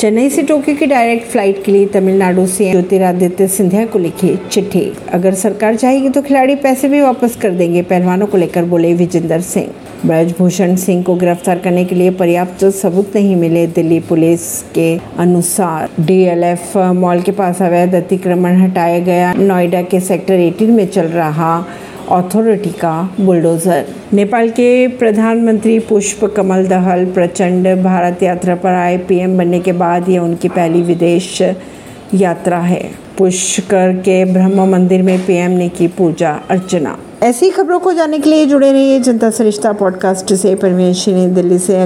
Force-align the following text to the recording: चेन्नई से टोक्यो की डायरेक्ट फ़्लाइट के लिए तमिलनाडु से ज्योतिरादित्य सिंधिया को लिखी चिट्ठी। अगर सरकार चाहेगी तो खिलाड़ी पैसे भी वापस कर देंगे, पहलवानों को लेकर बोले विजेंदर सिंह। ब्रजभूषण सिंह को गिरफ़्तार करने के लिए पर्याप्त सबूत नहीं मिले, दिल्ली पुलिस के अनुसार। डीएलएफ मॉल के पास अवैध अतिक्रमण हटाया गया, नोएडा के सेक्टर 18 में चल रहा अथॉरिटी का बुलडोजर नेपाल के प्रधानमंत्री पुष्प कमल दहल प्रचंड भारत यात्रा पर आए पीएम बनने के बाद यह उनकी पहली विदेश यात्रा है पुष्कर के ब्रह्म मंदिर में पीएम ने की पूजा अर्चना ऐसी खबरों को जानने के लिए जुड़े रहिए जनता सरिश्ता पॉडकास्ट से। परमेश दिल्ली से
चेन्नई 0.00 0.28
से 0.30 0.42
टोक्यो 0.42 0.74
की 0.76 0.86
डायरेक्ट 0.86 1.26
फ़्लाइट 1.26 1.62
के 1.64 1.72
लिए 1.72 1.86
तमिलनाडु 1.86 2.46
से 2.46 2.70
ज्योतिरादित्य 2.70 3.46
सिंधिया 3.48 3.84
को 3.86 3.98
लिखी 3.98 4.34
चिट्ठी। 4.50 4.82
अगर 5.12 5.34
सरकार 5.34 5.76
चाहेगी 5.76 6.08
तो 6.08 6.22
खिलाड़ी 6.22 6.54
पैसे 6.56 6.88
भी 6.88 7.00
वापस 7.00 7.36
कर 7.36 7.50
देंगे, 7.50 7.82
पहलवानों 7.82 8.26
को 8.26 8.38
लेकर 8.38 8.64
बोले 8.64 8.92
विजेंदर 8.94 9.40
सिंह। 9.40 9.68
ब्रजभूषण 10.06 10.74
सिंह 10.76 11.02
को 11.02 11.14
गिरफ़्तार 11.14 11.58
करने 11.58 11.84
के 11.84 11.94
लिए 11.94 12.10
पर्याप्त 12.10 12.64
सबूत 12.72 13.12
नहीं 13.14 13.34
मिले, 13.36 13.66
दिल्ली 13.68 14.00
पुलिस 14.00 14.62
के 14.74 14.96
अनुसार। 15.18 15.88
डीएलएफ 16.00 16.76
मॉल 16.76 17.22
के 17.22 17.32
पास 17.32 17.62
अवैध 17.62 17.94
अतिक्रमण 17.94 18.60
हटाया 18.62 18.98
गया, 19.00 19.32
नोएडा 19.32 19.82
के 19.82 20.00
सेक्टर 20.02 20.38
18 20.42 20.70
में 20.70 20.86
चल 20.88 21.06
रहा 21.08 21.58
अथॉरिटी 22.10 22.70
का 22.70 23.14
बुलडोजर 23.20 23.84
नेपाल 24.12 24.48
के 24.48 24.88
प्रधानमंत्री 24.88 25.78
पुष्प 25.78 26.24
कमल 26.36 26.66
दहल 26.66 27.04
प्रचंड 27.04 27.82
भारत 27.82 28.22
यात्रा 28.22 28.54
पर 28.54 28.68
आए 28.68 28.98
पीएम 28.98 29.38
बनने 29.38 29.60
के 29.60 29.72
बाद 29.72 30.08
यह 30.08 30.20
उनकी 30.20 30.48
पहली 30.48 30.82
विदेश 30.82 31.42
यात्रा 32.14 32.58
है 32.58 32.90
पुष्कर 33.18 33.92
के 33.92 34.24
ब्रह्म 34.24 34.70
मंदिर 34.70 35.02
में 35.02 35.26
पीएम 35.26 35.50
ने 35.50 35.68
की 35.68 35.86
पूजा 35.88 36.40
अर्चना 36.50 36.98
ऐसी 37.22 37.50
खबरों 37.50 37.78
को 37.80 37.92
जानने 37.92 38.18
के 38.18 38.30
लिए 38.30 38.46
जुड़े 38.46 38.72
रहिए 38.72 39.00
जनता 39.00 39.30
सरिश्ता 39.30 39.72
पॉडकास्ट 39.72 40.34
से। 40.34 40.54
परमेश 40.54 41.08
दिल्ली 41.08 41.58
से 41.58 41.74